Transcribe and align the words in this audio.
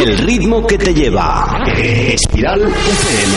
El 0.00 0.16
ritmo 0.16 0.66
que 0.66 0.78
te 0.78 0.94
lleva. 0.94 1.62
Espiral 1.76 2.62
FM. 2.62 3.34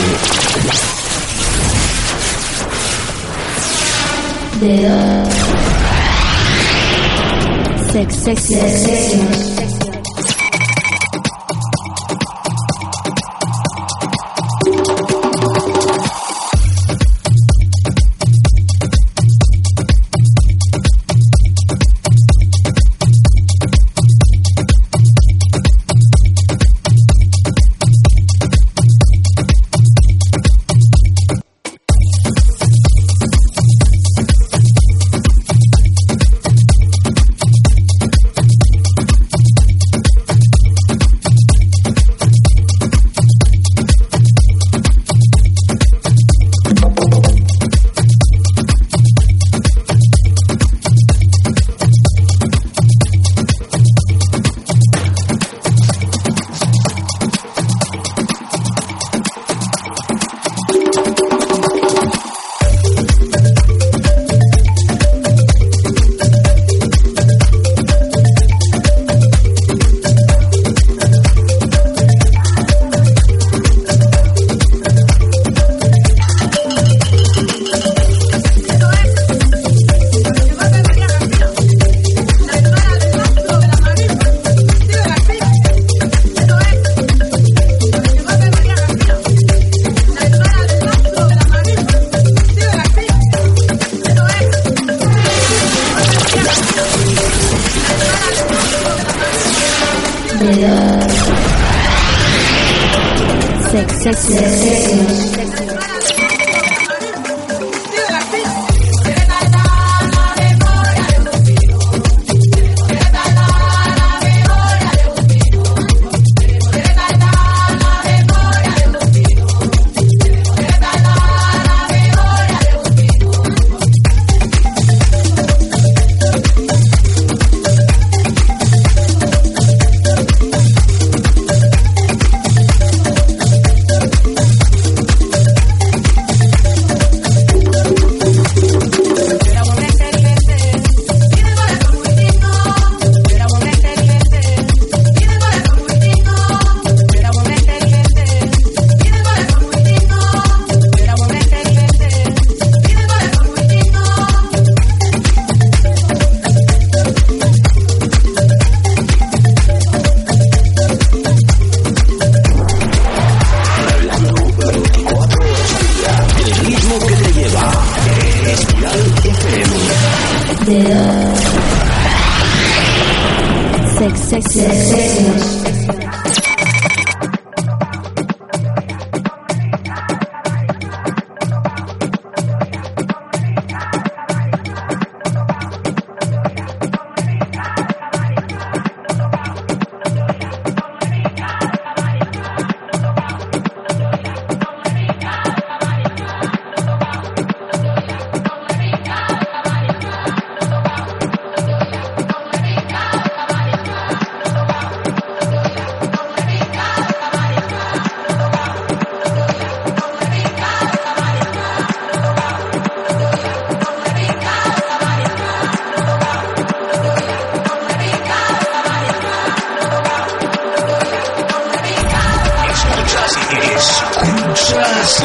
Dedo. 4.62 5.24
Sex 7.92 8.16
Sessions. 8.16 9.53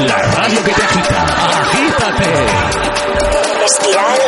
La 0.07 0.23
radio 0.23 0.63
que 0.65 0.73
te 0.73 0.83
agita. 0.83 1.27
Agítate. 1.61 2.47
Espiral 3.65 4.19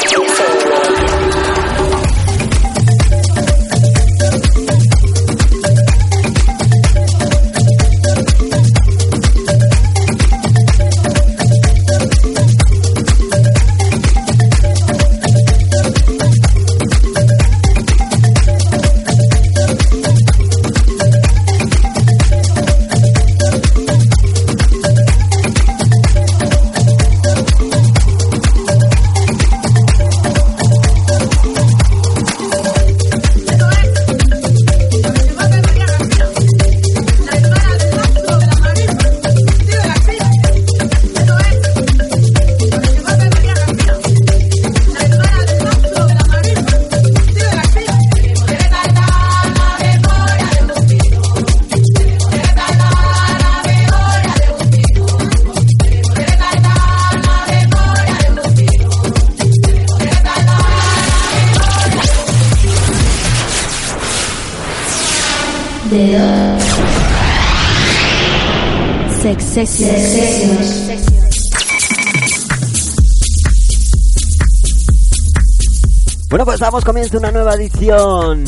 Bueno, 76.30 76.46
pues 76.46 76.60
damos 76.60 76.82
comienzo 76.82 77.18
a 77.18 77.20
una 77.20 77.30
nueva 77.30 77.54
edición 77.56 78.42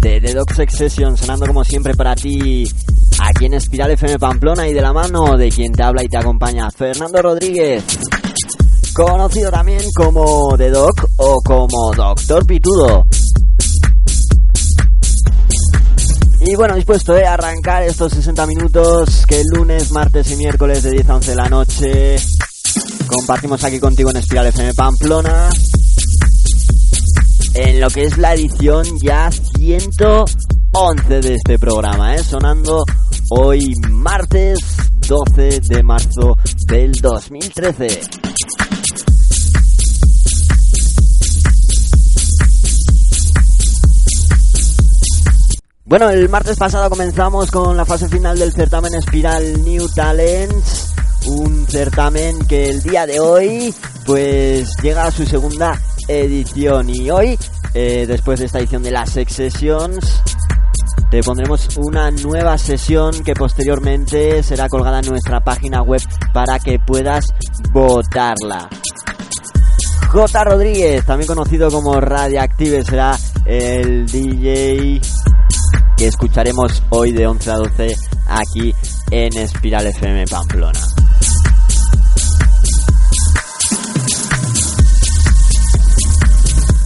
de 0.00 0.20
The 0.20 0.34
Dog 0.34 0.54
Sex 0.54 0.72
Session, 0.72 1.16
sonando 1.16 1.46
como 1.46 1.64
siempre 1.64 1.94
para 1.94 2.14
ti 2.14 2.62
aquí 3.18 3.46
en 3.46 3.54
Espiral 3.54 3.90
FM 3.90 4.20
Pamplona 4.20 4.68
y 4.68 4.72
de 4.72 4.82
la 4.82 4.92
mano 4.92 5.36
de 5.36 5.48
quien 5.48 5.72
te 5.72 5.82
habla 5.82 6.04
y 6.04 6.08
te 6.08 6.18
acompaña, 6.18 6.70
Fernando 6.70 7.20
Rodríguez, 7.20 7.82
conocido 8.94 9.50
también 9.50 9.82
como 9.96 10.56
The 10.56 10.70
Doc 10.70 11.08
o 11.16 11.40
como 11.42 11.92
Doctor 11.92 12.46
Pitudo. 12.46 13.07
Y 16.50 16.56
bueno, 16.56 16.76
dispuesto 16.76 17.14
eh, 17.14 17.26
a 17.26 17.34
arrancar 17.34 17.82
estos 17.82 18.10
60 18.14 18.46
minutos 18.46 19.26
que 19.28 19.42
lunes, 19.54 19.90
martes 19.90 20.30
y 20.30 20.36
miércoles 20.36 20.82
de 20.82 20.92
10 20.92 21.10
a 21.10 21.16
11 21.16 21.30
de 21.30 21.36
la 21.36 21.48
noche 21.50 22.16
compartimos 23.06 23.62
aquí 23.64 23.78
contigo 23.78 24.08
en 24.08 24.16
Espiral 24.16 24.46
FM 24.46 24.72
Pamplona 24.72 25.50
en 27.52 27.80
lo 27.80 27.90
que 27.90 28.04
es 28.04 28.16
la 28.16 28.32
edición 28.32 28.86
ya 29.02 29.30
111 29.30 31.20
de 31.20 31.34
este 31.34 31.58
programa, 31.58 32.14
¿eh? 32.14 32.24
sonando 32.24 32.82
hoy 33.28 33.74
martes 33.90 34.58
12 35.06 35.60
de 35.60 35.82
marzo 35.82 36.34
del 36.66 36.92
2013. 36.92 38.27
Bueno, 45.88 46.10
el 46.10 46.28
martes 46.28 46.58
pasado 46.58 46.90
comenzamos 46.90 47.50
con 47.50 47.74
la 47.74 47.86
fase 47.86 48.10
final 48.10 48.38
del 48.38 48.52
certamen 48.52 48.92
Espiral 48.92 49.64
New 49.64 49.88
Talents, 49.88 50.94
un 51.28 51.66
certamen 51.66 52.46
que 52.46 52.68
el 52.68 52.82
día 52.82 53.06
de 53.06 53.18
hoy 53.20 53.74
pues 54.04 54.68
llega 54.82 55.04
a 55.04 55.10
su 55.10 55.24
segunda 55.24 55.80
edición 56.06 56.90
y 56.90 57.08
hoy, 57.08 57.38
eh, 57.72 58.04
después 58.06 58.38
de 58.38 58.44
esta 58.44 58.58
edición 58.58 58.82
de 58.82 58.90
las 58.90 59.08
Sex 59.08 59.32
Sessions, 59.32 60.22
te 61.10 61.22
pondremos 61.22 61.74
una 61.78 62.10
nueva 62.10 62.58
sesión 62.58 63.24
que 63.24 63.32
posteriormente 63.32 64.42
será 64.42 64.68
colgada 64.68 64.98
en 64.98 65.06
nuestra 65.06 65.40
página 65.40 65.80
web 65.80 66.02
para 66.34 66.58
que 66.58 66.78
puedas 66.80 67.24
votarla. 67.72 68.68
J. 70.10 70.44
Rodríguez, 70.44 71.06
también 71.06 71.28
conocido 71.28 71.70
como 71.70 71.98
Radioactive, 71.98 72.84
será 72.84 73.18
el 73.46 74.04
DJ 74.04 75.00
que 75.98 76.06
escucharemos 76.06 76.80
hoy 76.90 77.10
de 77.10 77.26
11 77.26 77.50
a 77.50 77.56
12 77.56 77.96
aquí 78.28 78.72
en 79.10 79.36
Espiral 79.36 79.84
FM 79.88 80.26
Pamplona. 80.26 80.78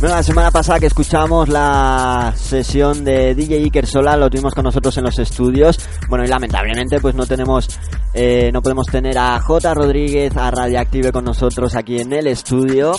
Bueno, 0.00 0.17
la 0.17 0.23
semana 0.23 0.50
pasada 0.50 0.81
que 0.81 0.87
escuchamos 0.87 1.49
la 1.50 2.32
sesión 2.37 3.05
de 3.05 3.35
DJ 3.35 3.56
Iker 3.59 3.87
Sola, 3.87 4.17
lo 4.17 4.31
tuvimos 4.31 4.55
con 4.55 4.64
nosotros 4.64 4.97
en 4.97 5.05
los 5.05 5.19
estudios. 5.19 5.79
Bueno, 6.09 6.25
y 6.25 6.29
lamentablemente 6.29 6.99
pues 6.99 7.14
no 7.14 7.26
tenemos, 7.26 7.69
eh, 8.14 8.50
no 8.50 8.62
podemos 8.62 8.87
tener 8.87 9.19
a 9.19 9.38
J. 9.40 9.75
Rodríguez, 9.75 10.35
a 10.37 10.50
Radioactive 10.50 11.12
con 11.12 11.26
nosotros 11.26 11.76
aquí 11.76 12.00
en 12.00 12.14
el 12.14 12.28
estudio. 12.28 12.92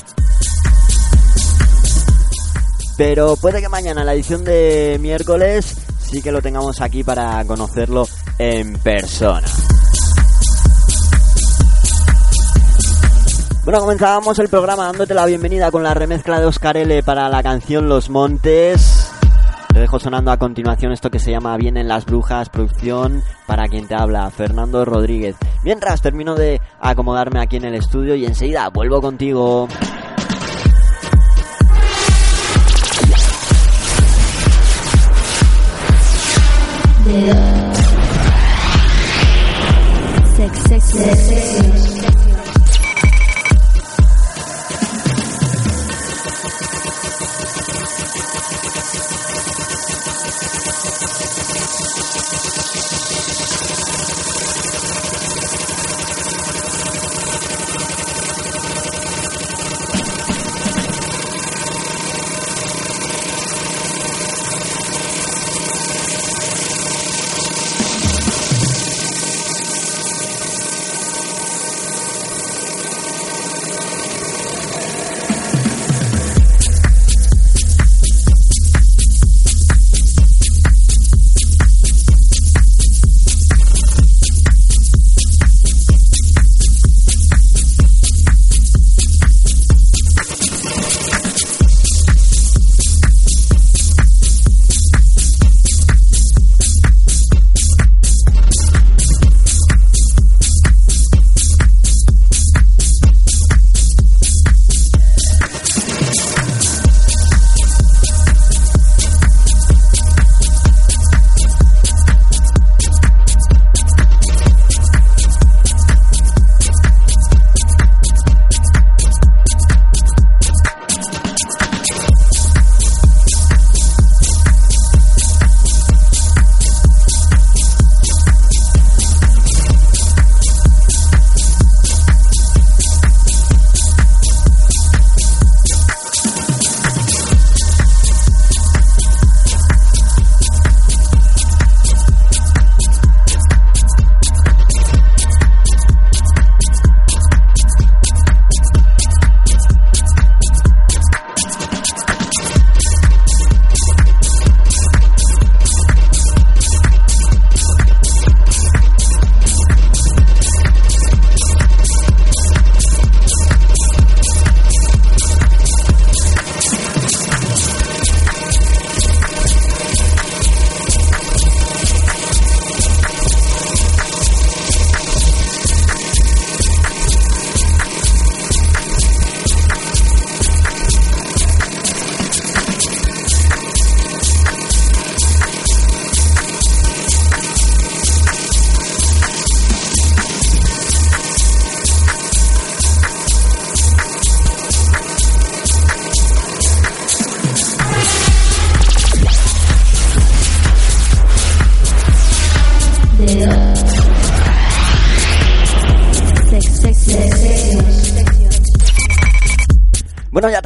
Pero 2.97 3.35
puede 3.35 3.59
que 3.61 3.69
mañana, 3.69 4.03
la 4.03 4.13
edición 4.13 4.43
de 4.43 4.99
miércoles, 5.01 5.75
sí 6.13 6.21
que 6.21 6.31
lo 6.31 6.43
tengamos 6.43 6.79
aquí 6.79 7.03
para 7.03 7.43
conocerlo 7.45 8.07
en 8.37 8.77
persona. 8.77 9.47
Bueno, 13.63 13.79
comenzábamos 13.79 14.37
el 14.37 14.47
programa 14.47 14.85
dándote 14.85 15.15
la 15.15 15.25
bienvenida 15.25 15.71
con 15.71 15.81
la 15.81 15.95
remezcla 15.95 16.39
de 16.39 16.45
Oscar 16.45 16.77
L 16.77 17.01
para 17.01 17.29
la 17.29 17.41
canción 17.41 17.89
Los 17.89 18.11
Montes. 18.11 19.09
Te 19.73 19.79
dejo 19.79 19.99
sonando 19.99 20.31
a 20.31 20.37
continuación 20.37 20.91
esto 20.91 21.09
que 21.09 21.17
se 21.17 21.31
llama 21.31 21.57
Vienen 21.57 21.87
las 21.87 22.05
Brujas, 22.05 22.49
producción 22.49 23.23
para 23.47 23.67
quien 23.67 23.87
te 23.87 23.95
habla, 23.95 24.29
Fernando 24.29 24.85
Rodríguez. 24.85 25.35
Mientras 25.63 26.03
termino 26.03 26.35
de 26.35 26.61
acomodarme 26.79 27.39
aquí 27.39 27.55
en 27.55 27.65
el 27.65 27.73
estudio 27.73 28.13
y 28.13 28.25
enseguida 28.27 28.69
vuelvo 28.69 29.01
contigo. 29.01 29.67
De 37.13 37.62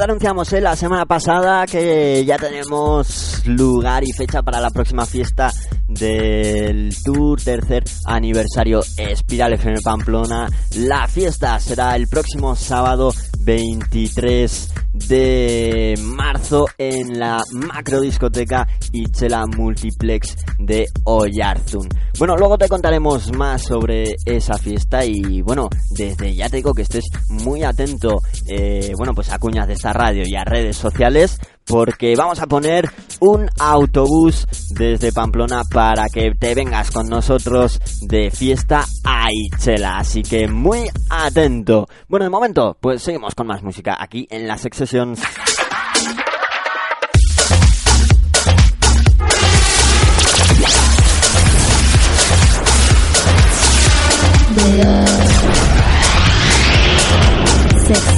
anunciamos 0.08 0.50
¿eh? 0.54 0.62
la 0.62 0.74
semana 0.74 1.04
pasada 1.04 1.66
que 1.66 2.24
ya 2.24 2.38
tenemos 2.38 3.42
lugar 3.44 4.02
y 4.04 4.12
fecha 4.16 4.42
para 4.42 4.58
la 4.58 4.70
próxima 4.70 5.04
fiesta 5.04 5.52
del 5.86 6.94
Tour 7.04 7.38
tercer 7.42 7.84
aniversario 8.06 8.80
Espiral 8.96 9.52
FM 9.52 9.82
Pamplona. 9.82 10.48
La 10.76 11.06
fiesta 11.08 11.60
será 11.60 11.94
el 11.94 12.08
próximo 12.08 12.56
sábado 12.56 13.12
23 13.40 14.74
de 14.92 15.94
marzo 16.02 16.66
en 16.78 17.18
la 17.18 17.42
macro 17.52 18.00
discoteca 18.00 18.66
Ichela 18.92 19.44
Multiplex 19.46 20.36
de 20.58 20.86
Oyarzun. 21.04 21.86
Bueno, 22.18 22.36
luego 22.36 22.58
te 22.58 22.68
contaremos 22.68 23.32
más 23.32 23.62
sobre 23.62 24.16
esa 24.24 24.58
fiesta 24.58 25.04
y 25.04 25.40
bueno, 25.40 25.68
desde 25.90 26.34
ya 26.34 26.48
te 26.48 26.56
digo 26.56 26.74
que 26.74 26.82
estés 26.82 27.04
muy 27.28 27.62
atento, 27.62 28.20
eh, 28.48 28.92
bueno, 28.96 29.14
pues 29.14 29.30
a 29.30 29.38
cuñas 29.38 29.68
de 29.68 29.74
esta 29.74 29.92
radio 29.92 30.24
y 30.26 30.34
a 30.34 30.42
redes 30.42 30.76
sociales 30.76 31.38
porque 31.64 32.16
vamos 32.16 32.40
a 32.40 32.46
poner 32.46 32.90
un 33.20 33.48
autobús 33.60 34.46
desde 34.70 35.12
Pamplona 35.12 35.62
para 35.72 36.08
que 36.08 36.32
te 36.36 36.56
vengas 36.56 36.90
con 36.90 37.08
nosotros 37.08 37.78
de 38.00 38.32
fiesta 38.32 38.84
a 39.04 39.28
Ichela. 39.30 39.98
Así 39.98 40.22
que 40.22 40.48
muy 40.48 40.88
atento. 41.10 41.86
Bueno, 42.08 42.24
de 42.24 42.30
momento, 42.30 42.76
pues 42.80 43.00
seguimos 43.00 43.36
con 43.36 43.46
más 43.46 43.62
música 43.62 43.96
aquí 44.00 44.26
en 44.30 44.48
la 44.48 44.58
Sex. 44.58 44.78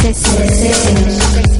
Sex 0.01 0.19
Sessions. 0.19 1.60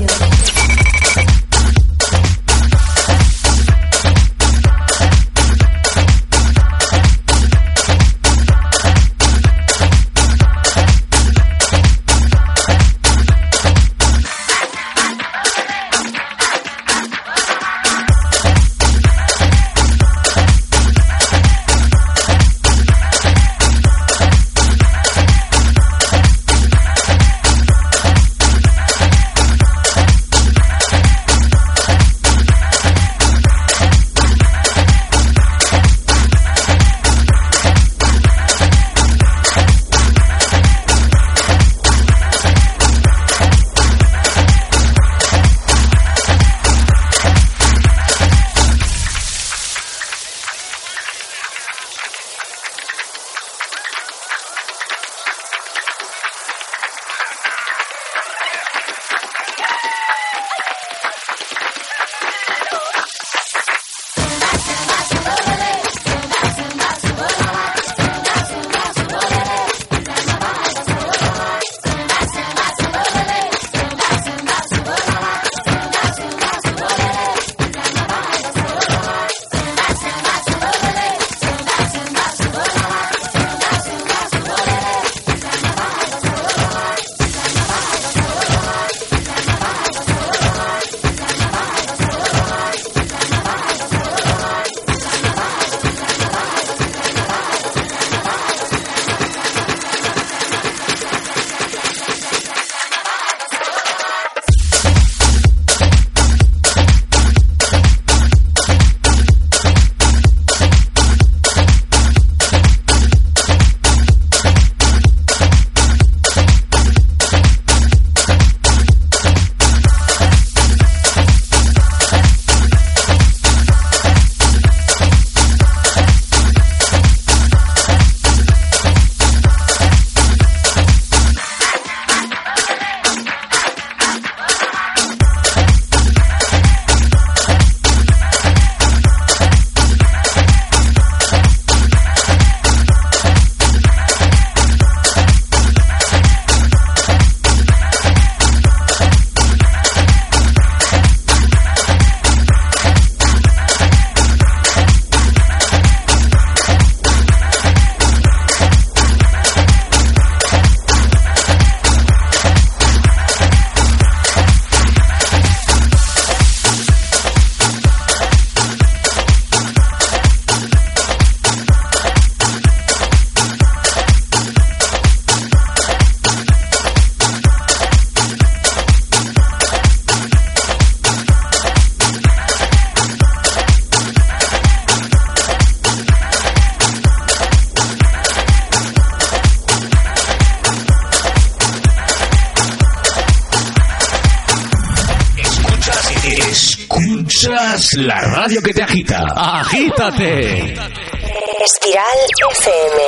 La 197.97 198.21
radio 198.21 198.63
que 198.63 198.73
te 198.73 198.85
agita. 198.85 199.25
¡Agítate! 199.35 200.75
Espiral 200.75 202.05
FM. 202.53 203.03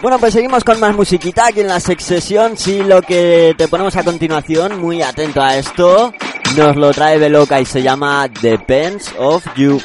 Bueno, 0.00 0.20
pues 0.20 0.32
seguimos 0.32 0.62
con 0.62 0.78
más 0.78 0.94
musiquita 0.94 1.48
aquí 1.48 1.60
en 1.60 1.66
la 1.66 1.80
Sex 1.80 2.04
Session. 2.04 2.56
Sí, 2.56 2.84
lo 2.84 3.02
que 3.02 3.54
te 3.58 3.66
ponemos 3.66 3.96
a 3.96 4.04
continuación, 4.04 4.80
muy 4.80 5.02
atento 5.02 5.42
a 5.42 5.56
esto, 5.56 6.12
nos 6.56 6.76
lo 6.76 6.92
trae 6.92 7.18
Beloca 7.18 7.60
y 7.60 7.64
se 7.64 7.82
llama 7.82 8.28
Depends 8.28 9.12
of 9.18 9.44
You. 9.56 9.80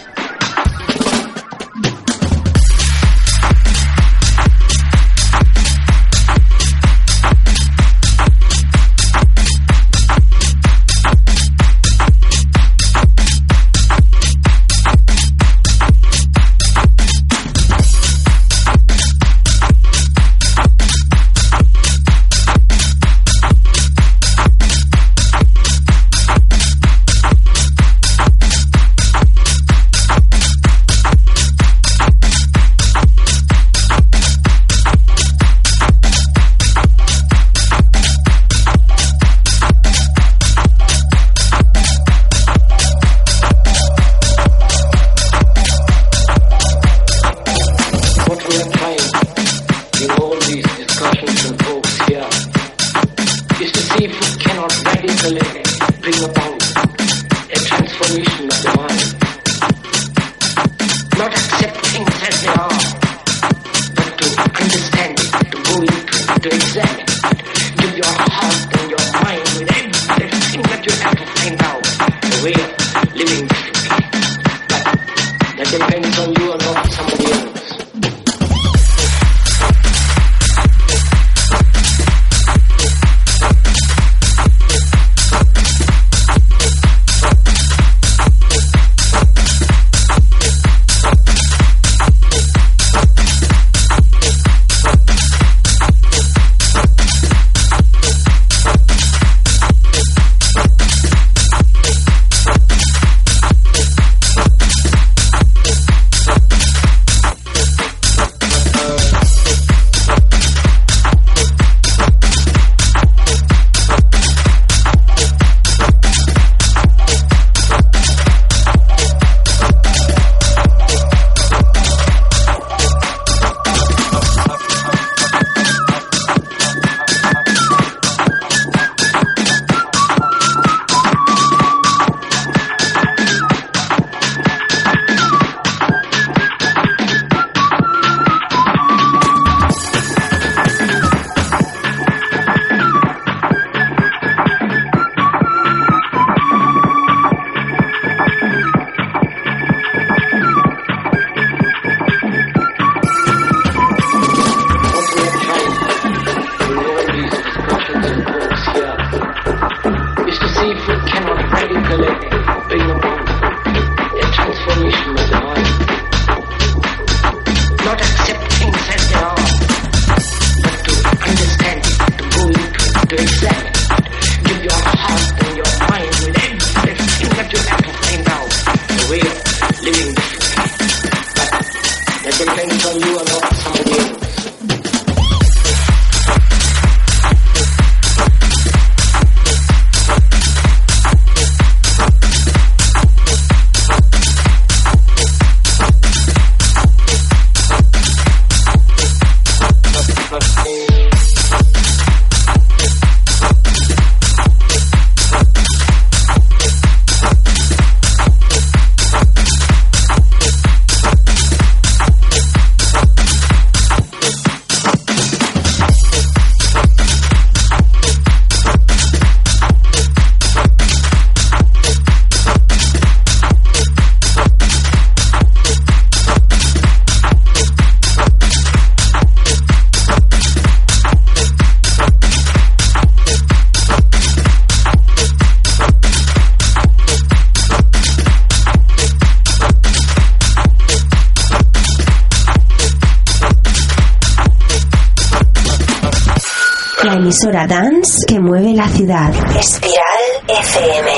emisora 247.33 247.65
dance 247.65 248.25
que 248.27 248.39
mueve 248.39 248.73
la 248.75 248.87
ciudad. 248.89 249.33
Espiral 249.57 250.03
FM. 250.47 251.09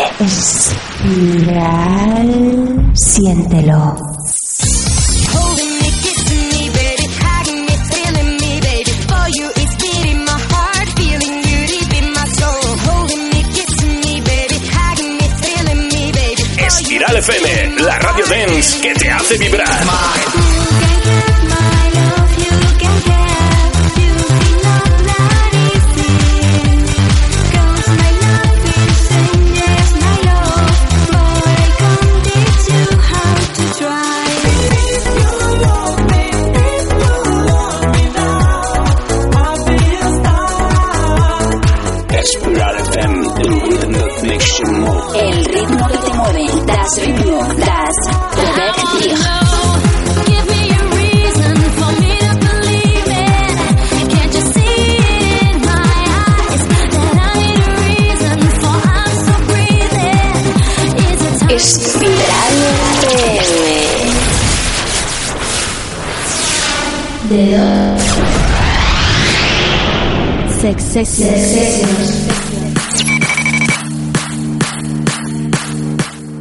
Espiral. 1.42 2.30
Siéntelo. 2.96 3.96
Espiral 16.58 17.18
FM, 17.18 17.82
la 17.82 18.00
radio 18.00 18.26
dance 18.26 18.76
que 18.82 18.94
te 18.94 19.10
hace 19.10 19.38
vibrar. 19.38 19.86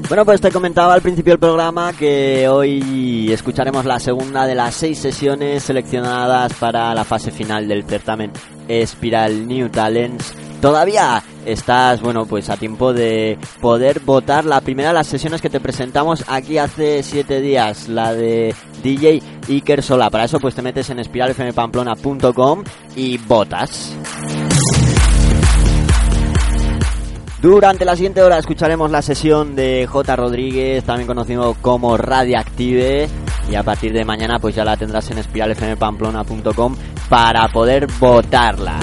Bueno, 0.09 0.25
pues 0.25 0.41
te 0.41 0.51
comentaba 0.51 0.95
al 0.95 1.03
principio 1.03 1.33
del 1.33 1.39
programa 1.39 1.93
que 1.93 2.49
hoy 2.49 3.31
escucharemos 3.31 3.85
la 3.85 4.01
segunda 4.01 4.47
de 4.47 4.55
las 4.55 4.75
seis 4.77 4.99
sesiones 4.99 5.65
seleccionadas 5.65 6.55
para 6.55 6.95
la 6.95 7.05
fase 7.05 7.31
final 7.31 7.69
del 7.69 7.85
certamen 7.85 8.31
Spiral 8.87 9.47
New 9.47 9.69
Talents. 9.69 10.35
Todavía 10.65 11.23
estás, 11.45 12.01
bueno, 12.01 12.25
pues 12.25 12.49
a 12.49 12.57
tiempo 12.57 12.95
de 12.95 13.37
poder 13.61 14.01
votar 14.01 14.47
la 14.47 14.63
primera 14.63 14.89
de 14.89 14.95
las 14.95 15.07
sesiones 15.07 15.43
que 15.43 15.51
te 15.51 15.61
presentamos 15.61 16.25
aquí 16.27 16.57
hace 16.57 17.03
7 17.03 17.43
días, 17.43 17.87
la 17.91 18.15
de 18.15 18.55
DJ 18.83 19.21
Iker 19.47 19.83
Sola. 19.83 20.09
Para 20.09 20.25
eso 20.25 20.41
pues 20.41 20.55
te 20.55 20.63
metes 20.63 20.89
en 20.89 21.01
espiralfmpamplona.com 21.01 22.65
y 22.97 23.19
votas. 23.19 23.95
Durante 27.43 27.85
la 27.85 27.95
siguiente 27.95 28.23
hora 28.23 28.39
escucharemos 28.39 28.91
la 28.91 29.03
sesión 29.03 29.55
de 29.55 29.87
J. 29.87 30.17
Rodríguez, 30.17 30.83
también 30.83 31.07
conocido 31.07 31.57
como 31.61 31.99
Radioactive. 31.99 33.07
Y 33.51 33.55
a 33.55 33.63
partir 33.63 33.93
de 33.93 34.07
mañana 34.07 34.39
pues 34.39 34.55
ya 34.55 34.65
la 34.65 34.79
tendrás 34.79 35.11
en 35.11 35.19
espiralfmpamplona.com 35.19 36.75
para 37.11 37.49
poder 37.49 37.87
votarla. 38.01 38.79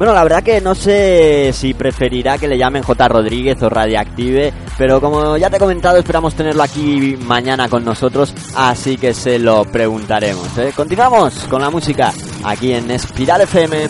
Bueno, 0.00 0.14
la 0.14 0.22
verdad 0.22 0.42
que 0.42 0.62
no 0.62 0.74
sé 0.74 1.52
si 1.52 1.74
preferirá 1.74 2.38
que 2.38 2.48
le 2.48 2.56
llamen 2.56 2.82
J. 2.82 3.06
Rodríguez 3.06 3.62
o 3.62 3.68
Radiactive, 3.68 4.50
pero 4.78 4.98
como 4.98 5.36
ya 5.36 5.50
te 5.50 5.56
he 5.56 5.58
comentado, 5.58 5.98
esperamos 5.98 6.34
tenerlo 6.34 6.62
aquí 6.62 7.18
mañana 7.20 7.68
con 7.68 7.84
nosotros, 7.84 8.32
así 8.56 8.96
que 8.96 9.12
se 9.12 9.38
lo 9.38 9.66
preguntaremos. 9.66 10.56
¿eh? 10.56 10.72
Continuamos 10.74 11.40
con 11.50 11.60
la 11.60 11.68
música 11.68 12.14
aquí 12.44 12.72
en 12.72 12.90
Espiral 12.90 13.42
FM. 13.42 13.88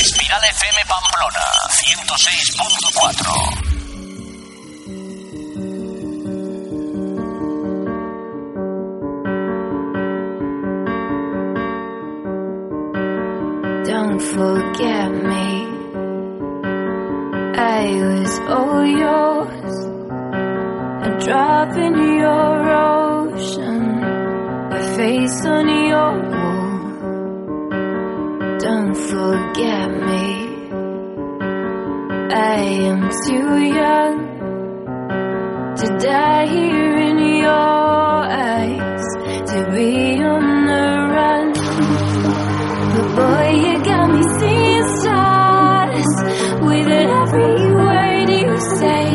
Espiral 0.00 0.44
FM 0.44 0.80
Pamplona 0.88 1.44
106.4. 1.68 3.67
forget 14.38 15.10
me. 15.32 15.46
I 17.80 17.82
was 18.10 18.32
all 18.56 18.84
yours. 19.04 19.74
A 21.06 21.10
drop 21.24 21.70
in 21.86 21.94
your 22.22 22.52
ocean. 22.86 23.82
A 24.78 24.80
face 24.96 25.40
on 25.56 25.66
your 25.92 26.12
wall. 26.32 26.70
Don't 28.66 28.96
forget 29.12 29.88
me. 30.08 30.26
I 32.30 32.58
am 32.90 33.00
too 33.26 33.52
young 33.80 34.16
to 35.80 35.86
die 35.98 36.46
here 36.46 36.96
in 37.10 37.18
your 37.46 38.16
eyes. 38.54 39.06
To 39.50 39.58
be 39.74 40.17
with 46.84 47.10
every 47.22 47.72
word 47.72 48.28
you 48.30 48.60
say. 48.80 49.06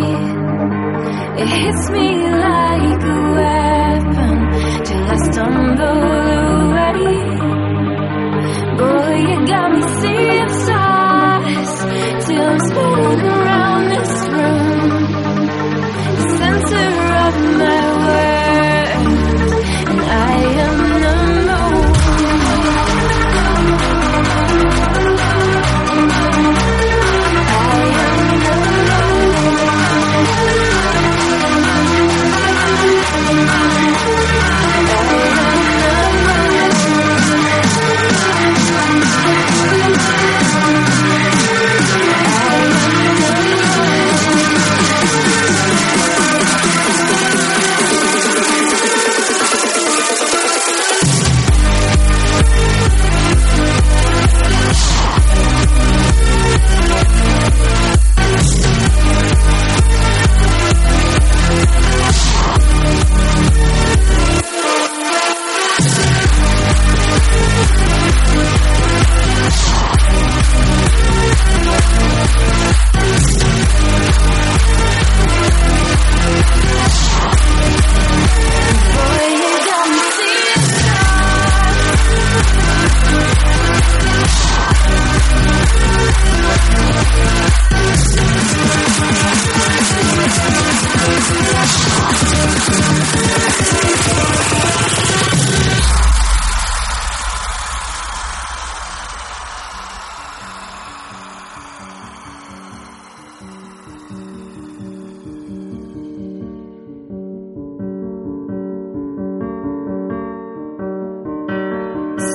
It 1.41 1.47
hits 1.47 1.89
me 1.91 2.08
like 2.45 3.04
a 3.04 3.19
weapon 3.38 4.38
till 4.86 5.04
I 5.04 5.17
stumble 5.32 6.12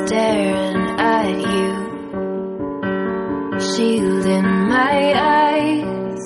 staring 0.08 0.76
at 0.98 1.38
you, 1.38 1.77
my 4.78 5.00
eyes. 5.42 6.22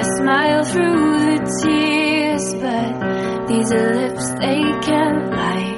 I 0.00 0.04
smile 0.18 0.62
through 0.70 1.06
the 1.28 1.38
tears, 1.60 2.46
but 2.62 2.90
these 3.48 3.70
lips 3.94 4.24
they 4.42 4.60
can't 4.88 5.24
lie. 5.38 5.72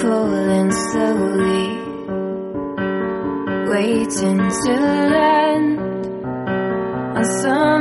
Falling 0.00 0.70
slowly, 0.86 1.64
waiting 3.72 4.40
to 4.62 4.74
land 5.16 5.74
on 7.18 7.24
some 7.42 7.75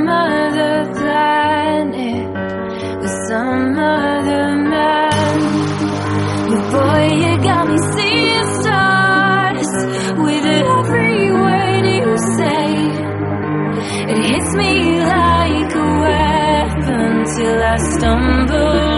stumble 17.78 18.94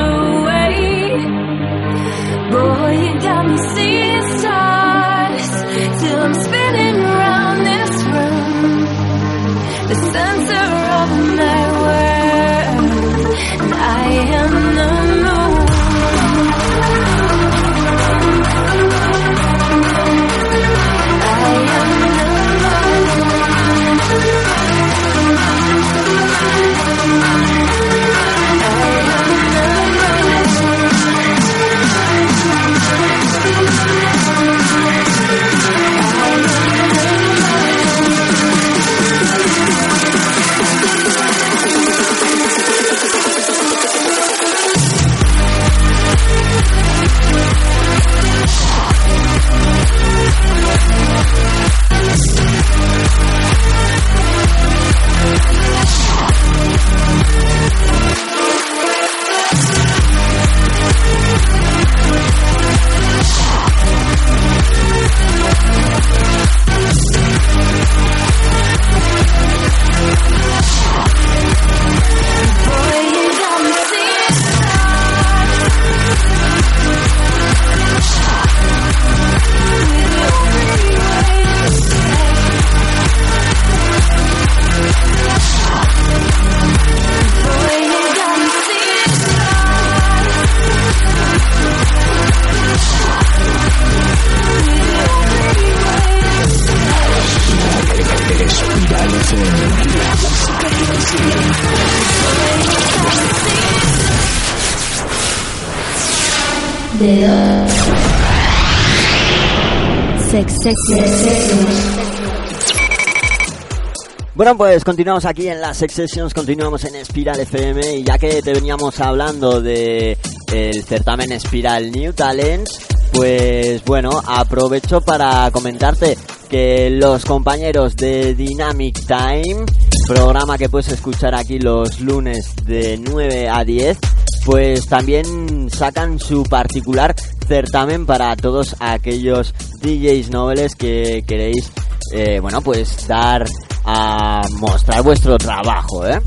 Bueno, 114.35 114.57
pues 114.57 114.83
continuamos 114.83 115.23
aquí 115.23 115.47
en 115.47 115.61
las 115.61 115.77
Sessions, 115.77 116.33
continuamos 116.33 116.83
en 116.83 116.95
Espiral 116.95 117.39
FM 117.39 117.95
y 117.95 118.03
ya 118.03 118.17
que 118.17 118.41
te 118.41 118.53
veníamos 118.53 118.99
hablando 118.99 119.61
de 119.61 120.17
el 120.51 120.83
certamen 120.83 121.31
Espiral 121.31 121.91
New 121.91 122.11
Talents, 122.11 122.81
pues 123.13 123.83
bueno, 123.85 124.21
aprovecho 124.25 124.99
para 124.99 125.49
comentarte 125.51 126.17
que 126.49 126.89
los 126.89 127.23
compañeros 127.23 127.95
de 127.95 128.35
Dynamic 128.35 129.05
Time, 129.05 129.65
programa 130.05 130.57
que 130.57 130.67
puedes 130.67 130.89
escuchar 130.89 131.33
aquí 131.33 131.59
los 131.59 132.01
lunes 132.01 132.53
de 132.65 132.97
9 132.97 133.49
a 133.49 133.63
10, 133.63 133.97
pues 134.45 134.85
también 134.87 135.69
sacan 135.71 136.19
su 136.19 136.43
particular 136.43 137.15
certamen 137.47 138.05
para 138.05 138.35
todos 138.35 138.75
aquellos 138.79 139.53
DJs 139.81 140.29
nobles 140.29 140.75
que 140.75 141.23
queréis, 141.25 141.71
eh, 142.13 142.39
bueno, 142.41 142.61
pues 142.61 143.07
dar 143.07 143.45
a 143.85 144.41
mostrar 144.59 145.01
vuestro 145.03 145.37
trabajo, 145.37 146.05
¿eh? 146.05 146.19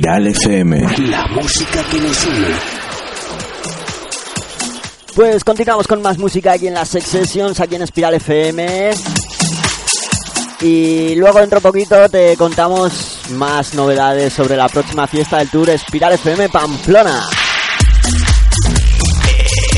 Espiral 0.05 0.27
FM. 0.27 0.87
La 1.09 1.27
música 1.29 1.83
que 1.91 1.99
nos 1.99 2.27
une. 2.27 2.49
Pues 5.15 5.43
continuamos 5.43 5.87
con 5.89 6.03
más 6.03 6.19
música 6.19 6.53
aquí 6.53 6.67
en 6.67 6.75
las 6.75 6.91
Sex 6.91 7.07
Sessions, 7.07 7.59
aquí 7.59 7.77
en 7.77 7.83
Espiral 7.85 8.13
FM. 8.13 8.91
Y 10.61 11.15
luego 11.15 11.41
dentro 11.41 11.59
de 11.59 11.63
poquito 11.63 12.07
te 12.11 12.37
contamos 12.37 13.21
más 13.31 13.73
novedades 13.73 14.35
sobre 14.35 14.59
la 14.59 14.69
próxima 14.69 15.07
fiesta 15.07 15.39
del 15.39 15.49
Tour 15.49 15.71
Espiral 15.71 16.13
FM 16.13 16.51
Pamplona. 16.51 17.27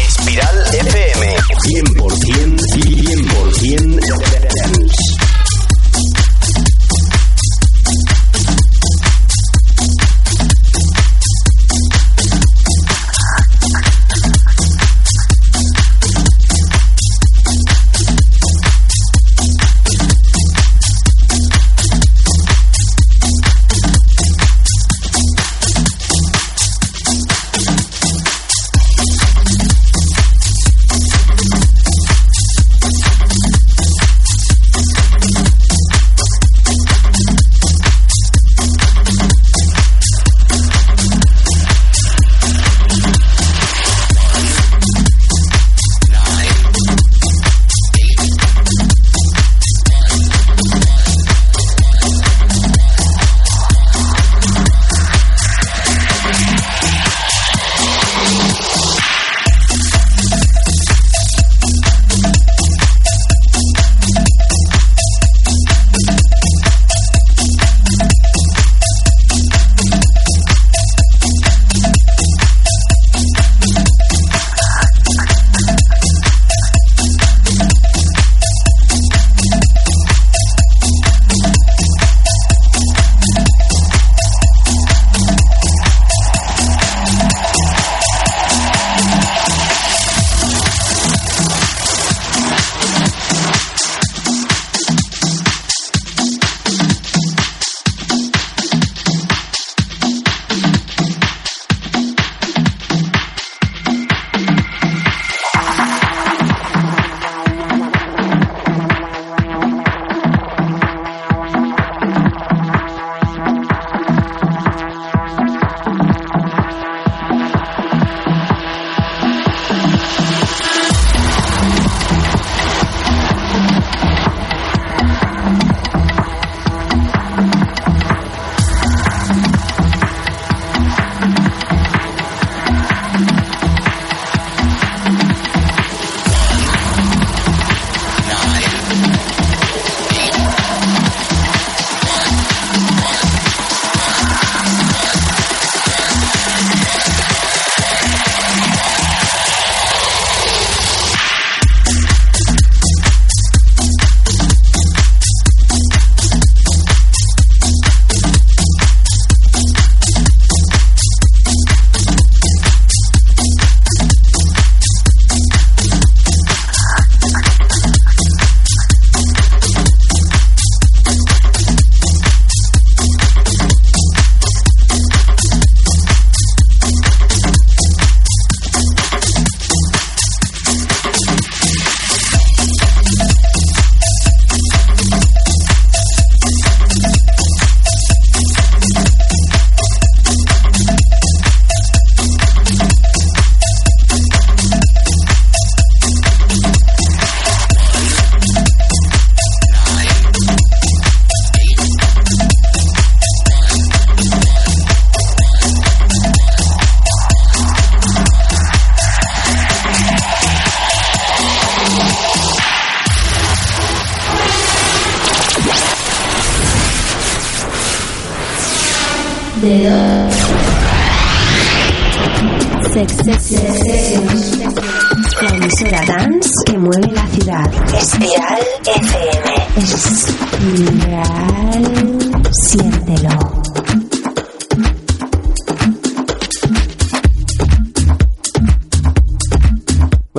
Espiral 0.09 0.65
FM. 0.73 1.37
100%, 1.37 2.61
100% 3.61 5.06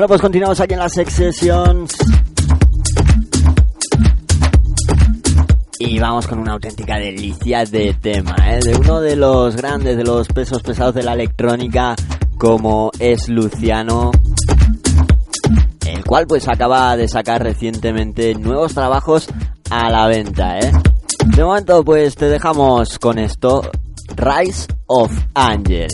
Pues 0.07 0.21
continuamos 0.21 0.57
aquí 0.61 0.73
en 0.73 0.79
las 0.79 0.93
Sessions. 0.93 1.97
Y 5.79 5.99
vamos 5.99 6.25
con 6.27 6.39
una 6.39 6.53
auténtica 6.53 6.95
delicia 6.97 7.65
de 7.65 7.93
tema, 7.93 8.33
¿eh? 8.47 8.59
de 8.63 8.75
uno 8.77 9.01
de 9.01 9.17
los 9.17 9.57
grandes, 9.57 9.97
de 9.97 10.05
los 10.05 10.29
pesos 10.29 10.63
pesados 10.63 10.95
de 10.95 11.03
la 11.03 11.11
electrónica, 11.11 11.93
como 12.37 12.89
es 12.99 13.27
Luciano, 13.27 14.11
el 15.85 16.05
cual 16.05 16.25
pues 16.25 16.47
acaba 16.47 16.95
de 16.95 17.09
sacar 17.09 17.43
recientemente 17.43 18.33
nuevos 18.35 18.73
trabajos 18.73 19.27
a 19.69 19.89
la 19.89 20.07
venta. 20.07 20.57
¿eh? 20.59 20.71
De 21.35 21.43
momento 21.43 21.83
pues 21.83 22.15
te 22.15 22.29
dejamos 22.29 22.97
con 22.97 23.19
esto, 23.19 23.61
Rise 24.15 24.67
of 24.85 25.11
Angel. 25.33 25.89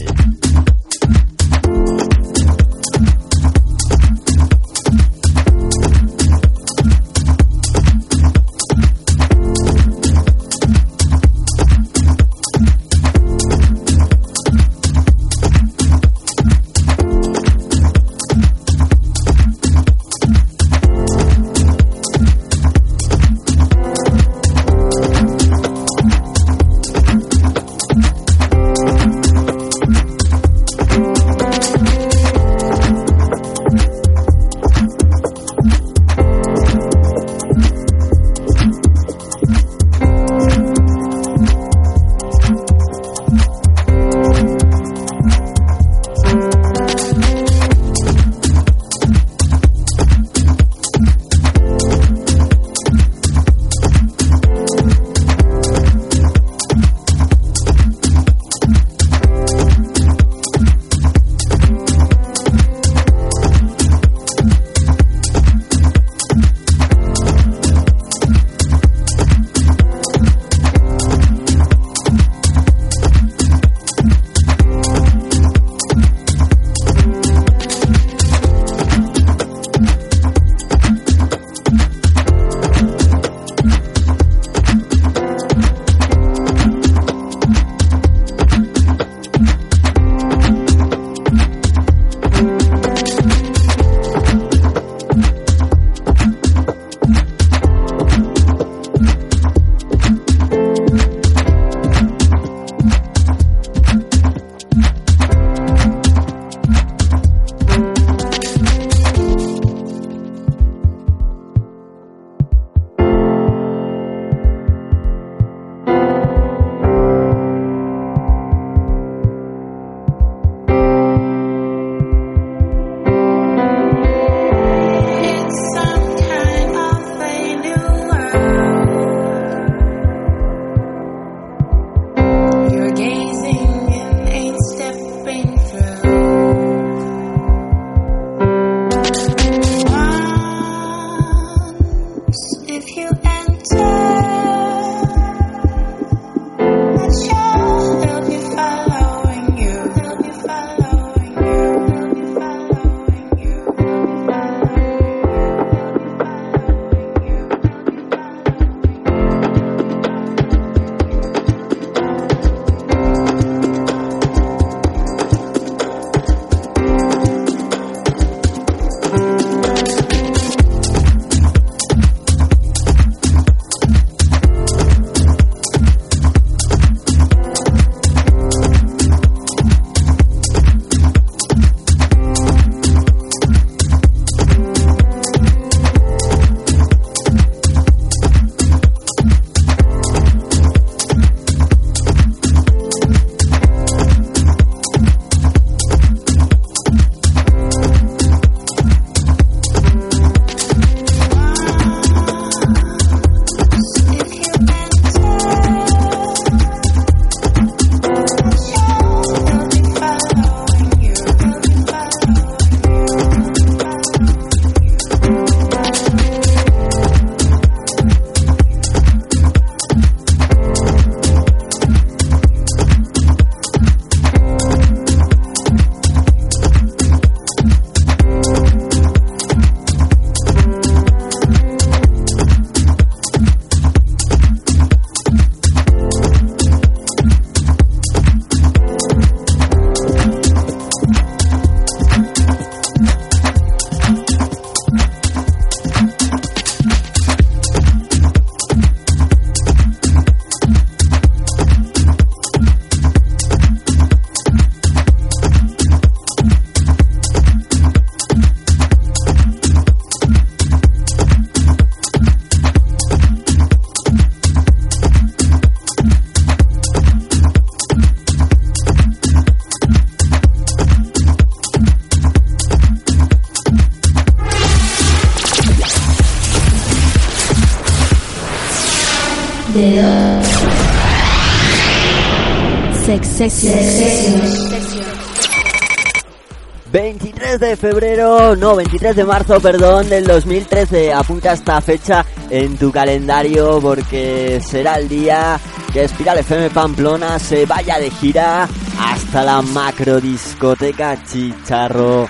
Febrero, 287.83 288.55
no, 288.55 288.77
23 288.77 289.13
de 289.13 289.25
marzo, 289.25 289.59
perdón, 289.59 290.07
del 290.07 290.23
2013. 290.23 291.11
Apunta 291.11 291.51
esta 291.51 291.81
fecha 291.81 292.25
en 292.49 292.77
tu 292.77 292.93
calendario 292.93 293.81
porque 293.81 294.61
será 294.65 294.95
el 294.95 295.09
día 295.09 295.59
que 295.91 296.05
Espiral 296.05 296.37
FM 296.37 296.69
Pamplona 296.69 297.37
se 297.39 297.65
vaya 297.65 297.99
de 297.99 298.09
gira 298.09 298.69
hasta 298.97 299.43
la 299.43 299.61
macro 299.61 300.21
discoteca 300.21 301.21
Chicharro. 301.25 302.25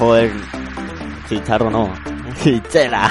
Joder, 0.00 0.32
Chicharro 1.28 1.70
no, 1.70 1.92
Chichela. 2.42 3.08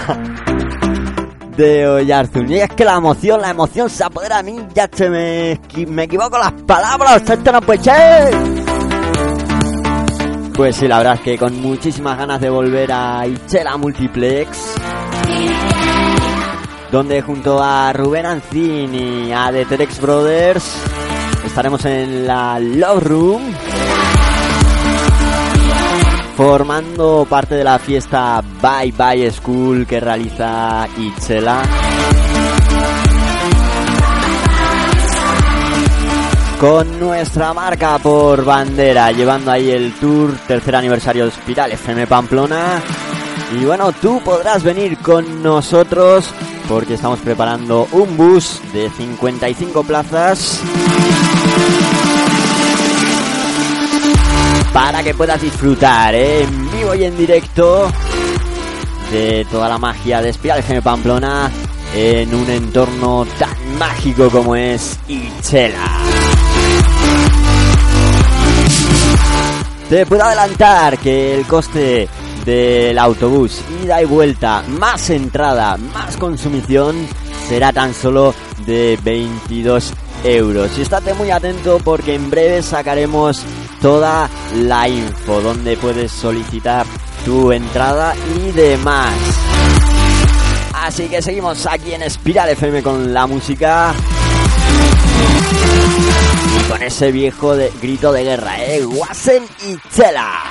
De 1.56 1.88
Oyarzun. 1.88 2.52
Y 2.52 2.60
es 2.60 2.70
que 2.70 2.84
la 2.84 2.96
emoción, 2.98 3.42
la 3.42 3.52
emoción 3.52 3.90
se 3.90 4.04
apodera 4.04 4.40
a 4.40 4.44
mí, 4.44 4.60
ya 4.76 4.90
se 4.92 5.10
me, 5.10 5.58
me 5.88 6.04
equivoco 6.04 6.38
las 6.38 6.52
palabras, 6.52 7.22
esto 7.30 7.50
no 7.50 7.62
puede 7.62 7.82
ser. 7.82 8.57
Pues 10.58 10.76
sí, 10.76 10.88
la 10.88 10.98
verdad 10.98 11.14
es 11.14 11.22
que 11.22 11.38
con 11.38 11.62
muchísimas 11.62 12.18
ganas 12.18 12.42
de 12.42 12.50
volver 12.50 12.92
a 12.92 13.28
Ichela 13.28 13.78
Multiplex. 13.78 14.74
Donde 16.92 17.22
junto 17.22 17.62
a 17.62 17.94
Rubén 17.94 18.26
Ancini 18.26 19.28
y 19.28 19.32
a 19.32 19.52
The 19.52 19.66
Terex 19.66 20.02
Brothers 20.02 20.66
estaremos 21.46 21.86
en 21.86 22.26
la 22.26 22.60
Love 22.60 23.04
Room. 23.04 23.54
Formando 26.36 27.28
parte 27.30 27.54
de 27.54 27.64
la 27.64 27.78
fiesta 27.78 28.42
Bye 28.60 28.94
Bye 28.98 29.32
School 29.32 29.86
que 29.86 30.00
realiza 30.00 30.88
Ichela. 30.98 31.62
Con 36.60 37.00
nuestra 37.00 37.54
marca 37.54 38.00
por 38.00 38.44
bandera, 38.44 39.12
llevando 39.12 39.52
ahí 39.52 39.70
el 39.70 39.94
tour 39.94 40.36
tercer 40.48 40.76
aniversario 40.76 41.24
de 41.26 41.30
Espiral 41.30 41.72
FM 41.72 42.08
Pamplona. 42.08 42.82
Y 43.60 43.66
bueno, 43.66 43.92
tú 43.92 44.22
podrás 44.24 44.64
venir 44.64 44.98
con 44.98 45.44
nosotros 45.44 46.30
porque 46.68 46.96
estamos 46.96 47.20
preparando 47.20 47.88
un 47.92 48.18
bus 48.18 48.60
de 48.74 48.90
55 48.90 49.84
plazas 49.84 50.60
para 54.74 55.04
que 55.04 55.14
puedas 55.14 55.42
disfrutar 55.42 56.16
¿eh? 56.16 56.44
en 56.44 56.72
vivo 56.72 56.96
y 56.96 57.04
en 57.04 57.18
directo 57.18 57.92
de 59.12 59.46
toda 59.50 59.70
la 59.70 59.78
magia 59.78 60.22
de 60.22 60.30
Espiral 60.30 60.60
FM 60.60 60.82
Pamplona 60.82 61.52
en 61.96 62.34
un 62.34 62.50
entorno 62.50 63.26
tan 63.38 63.78
mágico 63.78 64.30
como 64.30 64.56
es 64.56 65.00
Ichela. 65.08 66.37
Te 69.90 70.06
puedo 70.06 70.24
adelantar 70.24 70.98
que 70.98 71.34
el 71.34 71.48
coste 71.48 72.10
del 72.44 73.00
autobús 73.00 73.62
ida 73.82 74.02
y 74.02 74.06
vuelta, 74.06 74.62
más 74.68 75.10
entrada, 75.10 75.78
más 75.78 76.18
consumición, 76.18 77.08
será 77.48 77.72
tan 77.72 77.94
solo 77.94 78.36
de 78.66 79.00
22 79.02 79.94
euros. 80.26 80.78
Y 80.78 80.82
estate 80.82 81.14
muy 81.14 81.32
atento 81.32 81.80
porque 81.82 82.16
en 82.16 82.30
breve 82.30 82.62
sacaremos 82.64 83.42
toda 83.82 84.30
la 84.56 84.90
info 84.90 85.40
donde 85.40 85.78
puedes 85.78 86.12
solicitar 86.12 86.86
tu 87.24 87.54
entrada 87.54 88.14
y 88.36 88.52
demás. 88.52 89.14
Así 90.74 91.08
que 91.08 91.22
seguimos 91.22 91.66
aquí 91.66 91.94
en 91.94 92.04
Espiral 92.04 92.50
FM 92.50 92.84
con 92.84 93.14
la 93.14 93.26
música. 93.26 93.94
Con 96.70 96.84
ese 96.84 97.12
viejo 97.12 97.56
de, 97.56 97.72
grito 97.82 98.12
de 98.12 98.24
guerra, 98.24 98.64
¿eh? 98.64 98.86
Wasen 98.86 99.44
y 99.66 99.78
Chela. 99.96 100.44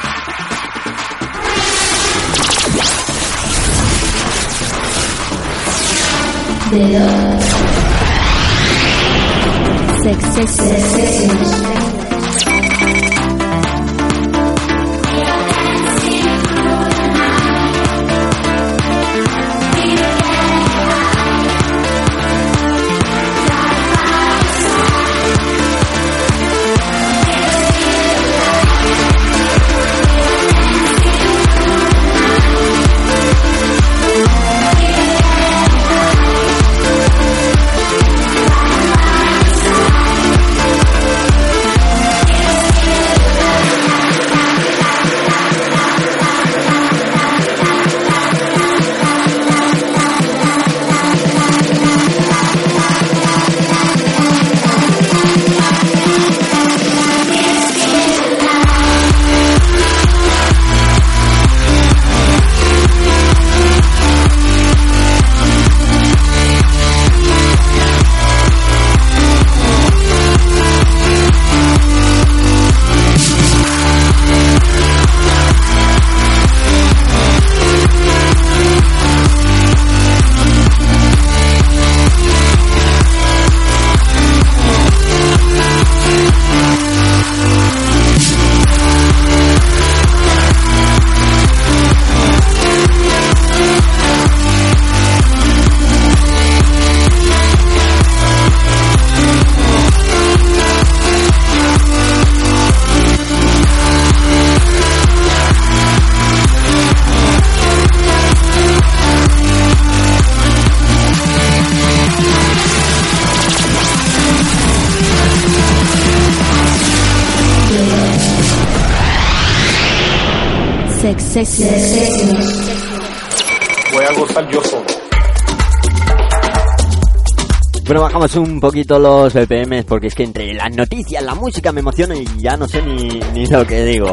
Un 128.37 128.61
poquito 128.61 128.99
los 128.99 129.33
BPMs 129.33 129.85
porque 129.85 130.09
es 130.09 130.15
que 130.15 130.25
entre 130.25 130.53
las 130.55 130.75
noticias, 130.75 131.23
la 131.23 131.35
música 131.35 131.73
me 131.73 131.81
emociona 131.81 132.15
y 132.15 132.25
ya 132.39 132.57
no 132.57 132.67
sé 132.69 132.83
ni, 132.83 133.47
lo 133.47 133.67
que 133.67 133.85
digo. 133.85 134.13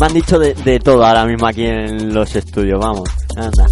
Me 0.00 0.06
han 0.06 0.14
dicho 0.14 0.38
de, 0.38 0.80
todo 0.80 1.04
ahora 1.04 1.24
mismo 1.24 1.46
aquí 1.46 1.64
en 1.64 2.12
los 2.12 2.34
estudios, 2.34 2.80
vamos. 2.80 3.08
Anda. 3.36 3.66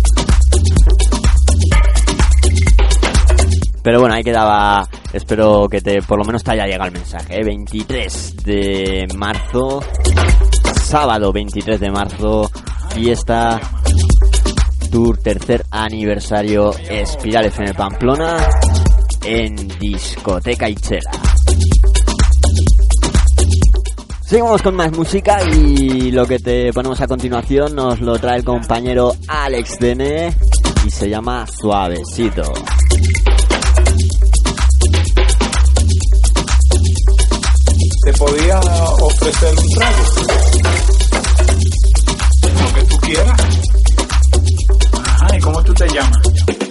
Pero 3.83 4.01
bueno, 4.01 4.15
ahí 4.15 4.23
quedaba. 4.23 4.89
Espero 5.13 5.69
que 5.69 5.81
te, 5.81 6.01
por 6.03 6.19
lo 6.19 6.25
menos 6.25 6.43
te 6.45 6.53
haya 6.53 6.67
llegado 6.67 6.87
el 6.87 6.93
mensaje. 6.93 7.41
¿eh? 7.41 7.45
23 7.45 8.37
de 8.45 9.07
marzo, 9.17 9.83
sábado 10.83 11.33
23 11.33 11.81
de 11.81 11.91
marzo, 11.91 12.51
fiesta 12.95 13.61
Tour 14.91 15.19
tercer 15.19 15.65
aniversario 15.71 16.75
Espiral 16.77 17.47
FM 17.47 17.73
Pamplona 17.73 18.37
en 19.25 19.57
Discoteca 19.79 20.69
y 20.69 20.75
Chela. 20.75 21.11
Seguimos 24.25 24.63
con 24.63 24.75
más 24.75 24.91
música 24.93 25.43
y 25.45 26.11
lo 26.11 26.27
que 26.27 26.39
te 26.39 26.73
ponemos 26.73 27.01
a 27.01 27.07
continuación 27.07 27.75
nos 27.75 28.01
lo 28.01 28.19
trae 28.19 28.39
el 28.39 28.45
compañero 28.45 29.15
Alex 29.29 29.79
Dene 29.79 30.35
y 30.87 30.91
se 30.91 31.11
llama 31.11 31.47
Suavecito. 31.47 32.43
¿Te 38.05 38.13
podía 38.15 38.59
ofrecer 38.59 39.55
un 39.59 39.69
trago? 39.75 40.03
Lo 42.59 42.75
que 42.75 42.83
tú 42.87 42.97
quieras. 42.99 43.41
Ajá, 45.05 45.37
¿y 45.37 45.41
cómo 45.41 45.63
tú 45.63 45.75
te 45.75 45.89
llamas? 45.89 46.62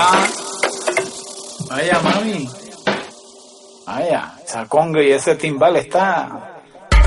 Está. 0.00 1.74
Vaya, 1.74 2.00
mami. 2.00 2.48
Vaya, 3.86 4.32
esa 4.44 4.66
conga 4.66 5.02
y 5.02 5.12
ese 5.12 5.34
timbal 5.36 5.76
está. 5.76 6.62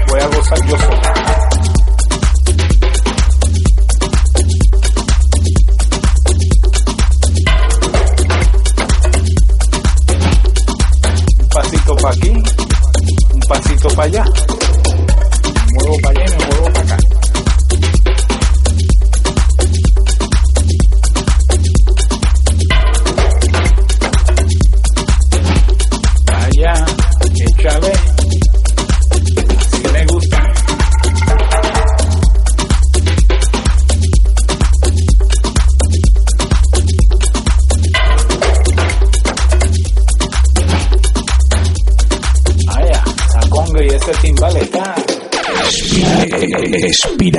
Voy 0.07 0.19
a 0.19 0.27
gozar 0.27 0.65
yo 0.65 0.77
solo. 0.77 1.02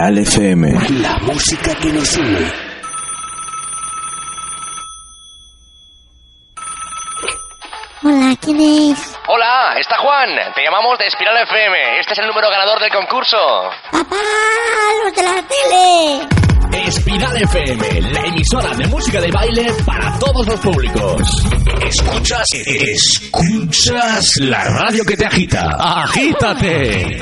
Espiral 0.04 0.18
FM. 0.18 0.70
La 1.00 1.18
música 1.20 1.74
que 1.76 1.88
nos 1.90 2.14
une. 2.18 2.52
Hola, 8.02 8.36
¿quién 8.38 8.60
es? 8.60 9.16
Hola, 9.28 9.78
está 9.80 9.96
Juan. 9.96 10.28
Te 10.54 10.62
llamamos 10.62 10.98
de 10.98 11.06
Espiral 11.06 11.42
FM. 11.44 12.00
Este 12.00 12.12
es 12.12 12.18
el 12.18 12.26
número 12.26 12.50
ganador 12.50 12.80
del 12.80 12.90
concurso. 12.90 13.38
¡Papá! 13.92 14.16
¡Los 15.04 15.14
de 15.14 15.22
la 15.22 15.42
tele! 15.48 16.44
Espiral 16.86 17.36
FM, 17.42 18.00
la 18.12 18.20
emisora 18.26 18.74
de 18.76 18.86
música 18.88 19.20
de 19.22 19.30
baile 19.30 19.72
para 19.86 20.18
todos 20.18 20.46
los 20.46 20.60
públicos. 20.60 21.22
Escuchas, 21.80 22.46
escuchas 22.52 24.36
la 24.40 24.64
radio 24.64 25.02
que 25.06 25.16
te 25.16 25.24
agita. 25.24 25.70
Agítate. 25.78 27.20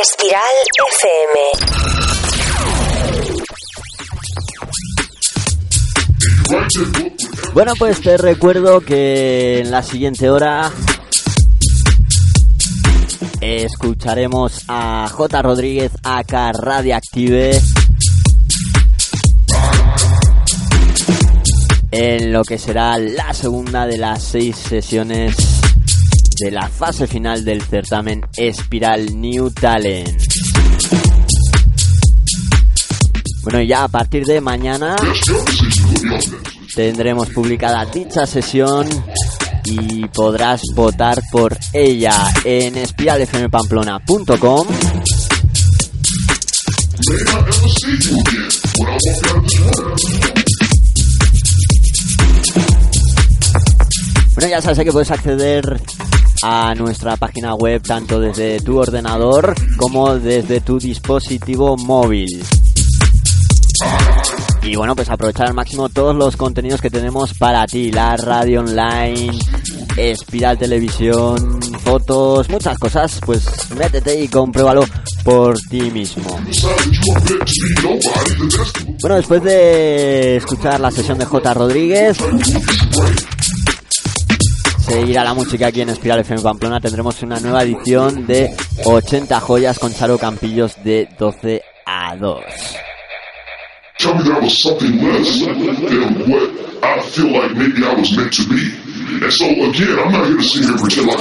Espiral 0.00 0.40
FM. 6.52 7.50
Bueno, 7.52 7.72
pues 7.76 8.00
te 8.00 8.16
recuerdo 8.16 8.80
que 8.80 9.58
en 9.58 9.72
la 9.72 9.82
siguiente 9.82 10.30
hora 10.30 10.70
escucharemos 13.40 14.62
a 14.68 15.08
J. 15.10 15.42
Rodríguez 15.42 15.90
acá 16.04 16.52
Radioactive 16.52 17.60
en 21.90 22.32
lo 22.32 22.44
que 22.44 22.58
será 22.58 22.98
la 22.98 23.34
segunda 23.34 23.84
de 23.86 23.98
las 23.98 24.22
seis 24.22 24.54
sesiones 24.56 25.57
de 26.40 26.50
la 26.50 26.68
fase 26.68 27.06
final 27.06 27.44
del 27.44 27.62
certamen 27.62 28.20
Espiral 28.36 29.20
New 29.20 29.50
Talent. 29.50 30.20
Bueno, 33.42 33.62
ya 33.62 33.84
a 33.84 33.88
partir 33.88 34.24
de 34.24 34.40
mañana 34.40 34.96
tendremos 36.74 37.30
publicada 37.30 37.86
dicha 37.86 38.26
sesión 38.26 38.86
y 39.64 40.06
podrás 40.08 40.60
votar 40.74 41.22
por 41.32 41.56
ella 41.72 42.14
en 42.44 42.76
espiralfmpamplona.com 42.76 44.66
Bueno, 54.34 54.50
ya 54.50 54.62
sabes 54.62 54.78
que 54.78 54.92
puedes 54.92 55.10
acceder 55.10 55.80
a 56.42 56.74
nuestra 56.74 57.16
página 57.16 57.54
web 57.54 57.82
tanto 57.82 58.20
desde 58.20 58.60
tu 58.60 58.78
ordenador 58.78 59.54
como 59.76 60.14
desde 60.14 60.60
tu 60.60 60.78
dispositivo 60.78 61.76
móvil. 61.76 62.28
Y 64.62 64.76
bueno, 64.76 64.94
pues 64.94 65.08
aprovechar 65.08 65.46
al 65.48 65.54
máximo 65.54 65.88
todos 65.88 66.14
los 66.14 66.36
contenidos 66.36 66.80
que 66.80 66.90
tenemos 66.90 67.32
para 67.34 67.66
ti, 67.66 67.90
la 67.90 68.16
radio 68.16 68.60
online, 68.60 69.30
Espiral 69.96 70.58
Televisión, 70.58 71.60
fotos, 71.82 72.48
muchas 72.50 72.76
cosas, 72.78 73.20
pues 73.24 73.46
métete 73.76 74.20
y 74.20 74.28
compruébalo 74.28 74.84
por 75.24 75.58
ti 75.70 75.90
mismo. 75.90 76.38
Bueno, 79.00 79.16
después 79.16 79.42
de 79.42 80.36
escuchar 80.36 80.80
la 80.80 80.90
sesión 80.90 81.18
de 81.18 81.24
J. 81.24 81.54
Rodríguez, 81.54 82.18
seguirá 84.88 85.24
la 85.24 85.34
música 85.34 85.68
aquí 85.68 85.82
en 85.82 85.90
Espiral 85.90 86.20
FM 86.20 86.42
Pamplona, 86.42 86.80
tendremos 86.80 87.22
una 87.22 87.38
nueva 87.40 87.62
edición 87.62 88.26
de 88.26 88.54
80 88.84 89.40
joyas 89.40 89.78
con 89.78 89.92
Charo 89.94 90.18
Campillos 90.18 90.82
de 90.82 91.08
12 91.18 91.62
a 91.86 92.16
2. 92.16 92.40
tell 93.98 94.14
me 94.14 94.22
that 94.22 94.38
I 96.80 97.00
feel 97.00 97.32
like 97.32 97.52
maybe 97.56 97.84
I 97.84 97.94
was 97.94 98.16
meant 98.16 98.32
to 98.34 98.48
be. 98.48 98.72
And 99.24 99.32
so 99.32 99.46
again, 99.46 99.98
I'm 99.98 100.12
not 100.12 100.26
here 100.28 100.36
to 100.36 100.42
sit 100.42 100.62
here 100.62 100.72
and 100.72 100.80
pretend 100.80 101.08
like 101.08 101.18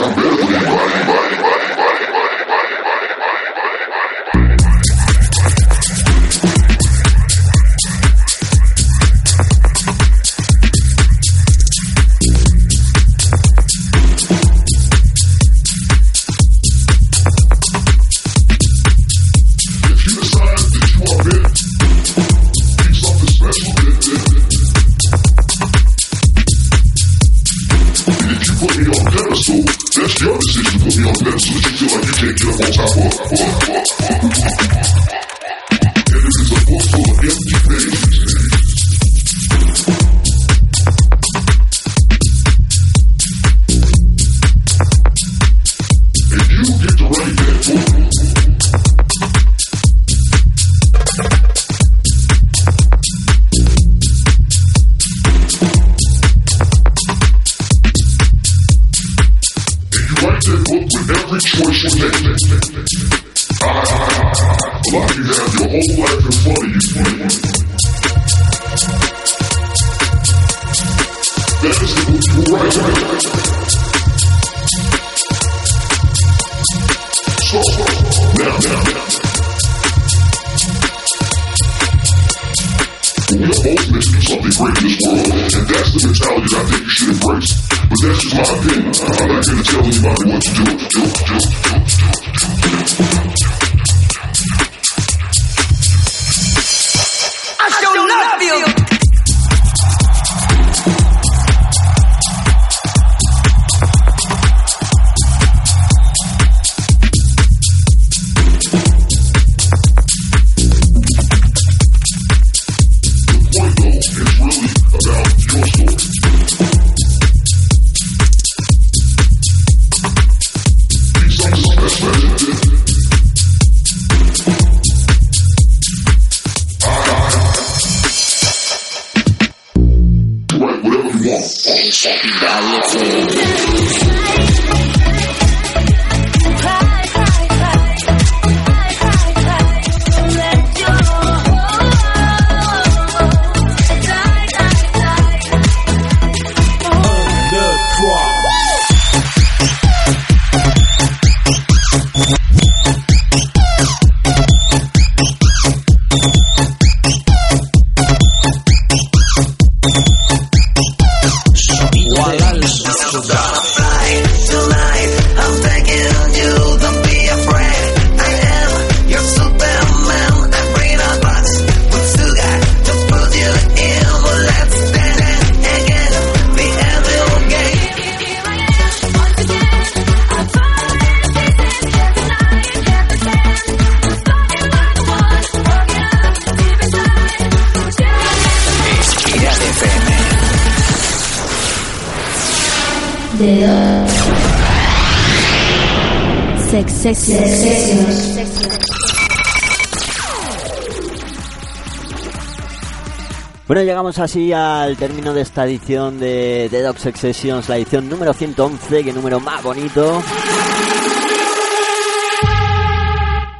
llegamos 204.18 204.32
así 204.32 204.51
al 204.51 204.97
término 204.97 205.34
de 205.34 205.41
esta 205.41 205.65
edición 205.65 206.20
de 206.20 206.68
The 206.72 206.82
Dog 206.82 206.97
Sex 206.97 207.20
Sessions, 207.20 207.70
la 207.70 207.78
edición 207.78 208.09
número 208.09 208.34
111, 208.34 209.03
que 209.03 209.13
número 209.13 209.39
más 209.39 209.61
bonito. 209.61 210.22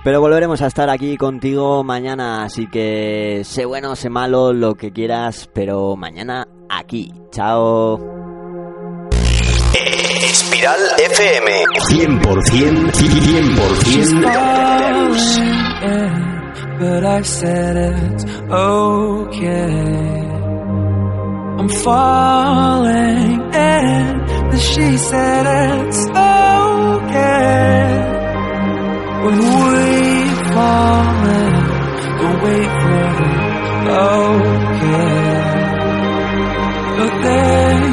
Pero 0.04 0.20
volveremos 0.20 0.62
a 0.62 0.68
estar 0.68 0.90
aquí 0.90 1.16
contigo 1.18 1.84
mañana, 1.84 2.44
así 2.44 2.68
que 2.68 3.42
sé 3.44 3.66
bueno, 3.66 3.96
sé 3.96 4.10
malo, 4.10 4.52
lo 4.54 4.74
que 4.76 4.92
quieras, 4.92 5.48
pero 5.54 5.96
mañana 5.96 6.48
aquí. 6.70 7.14
Chao. 7.32 8.00
Espiral 10.24 10.80
FM 10.98 11.66
100% 11.90 12.92
100% 12.94 14.22
Dance. 14.22 15.42
but 16.80 17.06
I 17.06 17.22
said 17.22 17.78
it's 17.78 18.26
okay. 18.50 20.27
I'm 21.60 21.70
falling 21.70 23.42
in, 23.54 24.26
but 24.50 24.60
she 24.60 24.98
said 24.98 25.44
it's 25.88 26.02
okay. 26.06 27.78
When 29.24 29.38
we 29.38 29.88
fall 30.54 31.26
in, 31.40 31.54
don't 32.20 32.40
wait 32.46 32.72
for 32.82 33.08
the 33.86 34.00
okay. 34.68 35.18
But 36.98 37.14
they 37.24 37.87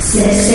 Sex, 0.00 0.12
sex, 0.12 0.36
sessions. 0.36 0.47